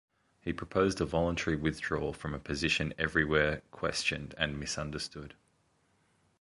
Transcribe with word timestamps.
He 0.41 0.51
proposed 0.51 0.99
a 0.99 1.05
voluntary 1.05 1.55
withdrawal 1.55 2.11
from 2.11 2.33
a 2.33 2.39
position 2.39 2.91
everywhere 2.97 3.61
questioned 3.69 4.33
and 4.35 4.59
misunderstood. 4.59 5.35